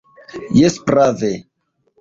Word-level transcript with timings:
Jes, 0.61 0.79
prave. 0.89 1.33